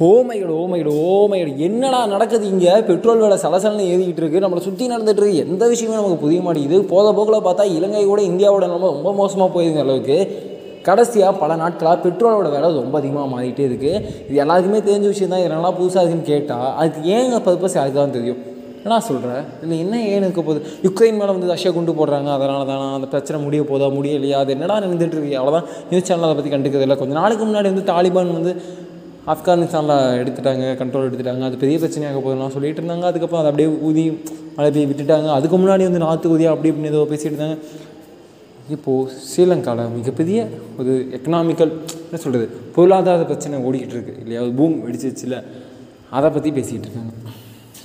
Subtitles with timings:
[0.00, 1.52] ஓமைகள் ஓமைகள் ஓமைகள்.
[1.66, 2.72] என்னடா நடக்குது இங்கே?
[2.88, 4.42] பெட்ரோல் விலை சலசலன்னு ஏறிக்கிட்டு இருக்கு.
[4.44, 5.44] நம்மளை சுற்றி நடந்துட்டு இருக்கு.
[5.44, 6.80] எந்த விஷயமே நமக்கு புரிய மாட்டேங்குது.
[6.90, 10.18] போத போக்கில் பார்த்தா இலங்கை கூட இந்தியாவோட நம்ம ரொம்ப மோசமாக போயிருந்த அளவுக்கு
[10.88, 15.42] கடைசியாக பல நாட்களாக பெட்ரோலோட விலை ரொம்ப அதிகமாக மாறிட்டே இருக்குது இது எல்லாருக்குமே தெரிஞ்ச விஷயம் தான்.
[15.44, 18.42] இதெல்லாம் புதுசாக இருக்குன்னு கேட்டால் அதுக்கு ஏங்க பர்பஸ் அதுக்கு தான் தெரியும்?
[18.84, 20.60] என்ன சொல்கிறேன் இல்லை என்ன ஏன் இருக்க போகுது?
[20.86, 22.28] யுக்ரைன் மேலே வந்து ரஷ்யா கொண்டு போடுறாங்க.
[22.36, 22.94] அதனால தான்?
[22.94, 23.86] அந்த பிரச்சனை முடிய போதா?
[23.96, 24.36] முடியலையா?
[24.42, 25.38] அது என்னடா நடந்துட்டு இருக்கு?
[25.40, 26.98] அவ்வளோதான் நியூஸ் சேனல் அதை பற்றி கண்டுக்கிறது இல்லை.
[27.00, 28.54] கொஞ்சம் நாளுக்கு முன்னாடி வந்து தாலிபான் வந்து
[29.32, 31.44] ஆப்கானிஸ்தானில் எடுத்துட்டாங்க கண்ட்ரோல் எடுத்துட்டாங்க.
[31.48, 33.06] அது பெரிய பிரச்சனையாக போதும்லாம் சொல்லிட்டு இருந்தாங்க.
[33.10, 34.04] அதுக்கப்புறம் அதை அப்படியே ஊதி
[34.56, 35.28] மழை பெய்ய விட்டுட்டாங்க.
[35.38, 37.56] அதுக்கு முன்னாடி வந்து நாற்று ஊதியா அப்படி இப்படின்னு ஏதோ பேசிட்டு இருந்தாங்க.
[38.74, 40.38] இப்போது ஸ்ரீலங்காவில் மிகப்பெரிய
[40.80, 41.72] ஒரு எக்கனாமிக்கல்
[42.06, 42.46] என்ன சொல்கிறது
[42.76, 44.40] பொருளாதார பிரச்சனை ஓடிக்கிட்டு இருக்குது இல்லையா?
[44.46, 45.36] ஒரு பூம் வெடிச்சிச்சுல
[46.16, 47.12] அதை பற்றி பேசிக்கிட்டு இருக்காங்க.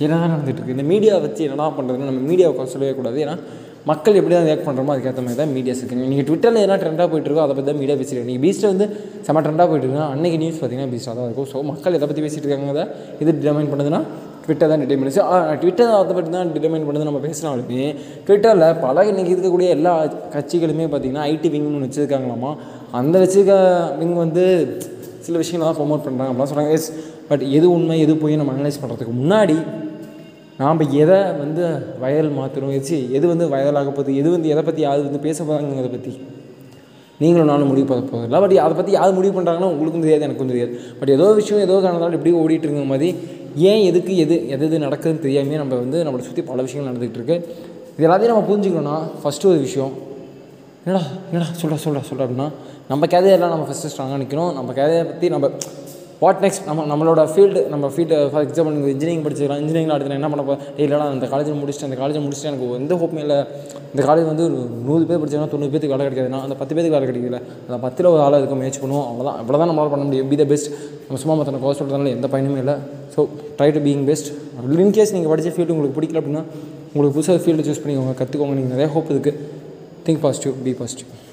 [0.04, 3.18] என்னதான் நடந்துகிட்டு இருக்குது இந்த மீடியாவை வச்சு என்னடா பண்ணுறதுன்னு நம்ம மீடியாவை சொல்லவே கூடாது.
[3.24, 3.36] ஏன்னா
[3.86, 7.28] மக்கள் எப்படி தான் ரியாக்ட் பண்ணுறோமோ அதுக்கேற்ற மாதிரி தான் மீடியாஸ் இருக்குது நீங்கள் ட்விட்டரில் என்ன ட்ரெண்டாக போயிட்டு
[7.28, 8.86] இருக்கோ அதை பற்றி தான் மீடியா பேசிட்டு நீங்கள் பீஸ்ட்டில் வந்து
[9.26, 11.48] செம ட்ரெண்டாக போயிட்டு அன்றைக்கி நியூஸ் பார்த்தீங்கன்னா பீஸ்டாக தான் இருக்கும்.
[11.52, 12.84] ஸோ மக்கள் எதை பற்றி பேசிட்டு இருக்காங்க அதை
[13.20, 14.00] இது டிட்டர்மைன் பண்ணுதுன்னா
[14.44, 15.24] ட்விட்டர் தான் டிட்டர்மைன் பண்ணுச்சு
[15.60, 17.82] ட்விட்டர் அதை பற்றி தான் டிடர்மைன் பண்ணுது நம்ம பேசினாலுமே
[18.26, 19.92] ட்விட்டரில் பல இன்றைக்கி இருக்கக்கூடிய எல்லா
[20.34, 22.50] கட்சிகளுமே பார்த்திங்கன்னா ஐடி விங்னு ஒன்று வச்சுருக்காங்களாமா?
[22.92, 23.54] அந்த வச்சுருக்க
[24.00, 24.44] விங் வந்து
[25.22, 26.88] சில விஷயங்களை தான் ப்ரொமோட் பண்ணுறாங்க அப்படிலாம் சொல்கிறாங்க எஸ்
[27.28, 29.56] பட் எது உண்மை எது போய் நம்ம அனலைஸ் பண்ணுறதுக்கு முன்னாடி
[30.58, 31.62] நாம் எதை வந்து
[32.02, 35.90] வைரல் மாற்றுறோம் எச்சு எது வந்து வைரலாக போகுது எது வந்து எதை பற்றி யார் வந்து பேச போகிறாங்கிறத
[35.90, 36.12] பற்றி
[37.20, 40.80] நீங்களும் நானும் முடிவு பண்ண போகிறதில்ல பட் அதை பற்றி யார் முடிவு பண்ணுறாங்கன்னா உங்களுக்கும் தெரியாது எனக்கும் தெரியாது.
[41.00, 43.08] பட் ஏதோ விஷயம் ஏதோ காரணத்தால் இப்படி ஓடிட்டு இருக்க மாதிரி
[43.56, 47.36] ஏன் எதுக்கு எது எது எது நடக்குதுன்னு தெரியாமே நம்ம வந்து நம்மளை சுற்றி பல விஷயங்கள் நடந்துகிட்டு இருக்கு.
[47.98, 49.92] இது எல்லாத்தையும் நம்ம புரிஞ்சுக்கணும்னா ஃபஸ்ட்டு ஒரு விஷயம்
[50.84, 52.48] என்னடா என்னடா சொல்கிறா சொல்கிறா சொல்கிறா அப்படின்னா
[52.88, 55.50] நம்ம கதையெல்லாம் நம்ம ஃபஸ்ட்டு ஸ்ட்ராங்காக நிற்கணும் நம்ம கதையை பற்றி நம்ம
[56.22, 59.60] வாட் நெக்ஸ்ட் நம்ம நம்மளோட ஃபீல்டு நம்ம ஃபீல்டு ஃபார் எக்ஸாம்பிள் நீங்கள் இன்ஜினியரிங் படிச்சிருக்கலாம்.
[59.62, 63.38] இன்ஜினியரிங் அடுத்து என்ன பண்ண போகிறேன் அந்த காலேஜ் முடிச்சுட்டு அந்த காலேஜ் முடிச்சுட்டு எனக்கு எந்த ஹோப்புமே இல்லை.
[63.92, 67.06] இந்த காலேஜ் வந்து ஒரு நூறு பேர் படிச்சாங்கன்னா தொண்ணூறு பேருக்கு வேலை கிடைக்காதுன்னா அந்த பத்து பேருக்கு வேலை
[67.10, 67.40] கிடைக்கல.
[67.68, 69.06] அந்த பத்தில் ஒரு ஆளாக இருக்க முயற்சி பண்ணுவோம்.
[69.10, 70.28] அவ்வளோதான் அவ்வளோ தான் நம்மளால் பண்ண முடியும்.
[70.32, 70.70] பி த பெஸ்ட்
[71.06, 72.76] நம்ம சும்மா மற்ற கோர்ஸ் சொல்கிறதுனால எந்த பயனுமே இல்லை.
[73.14, 73.26] So
[73.58, 74.30] try to being best
[74.86, 76.44] in case நீங்கள் படித்த ஃபீல்டு உங்களுக்கு பிடிக்கல அப்படின்னா
[76.92, 78.14] உங்களுக்கு புதுசாக ஃபீல்டு சூஸ் பண்ணிக்கோங்க.
[78.22, 79.40] கற்றுக்கோங்க நீங்கள் நிறைய ஹோப் இருக்குது
[80.06, 81.18] திங்க் பாசிட்டிவ் பி பாசிட்டிவ்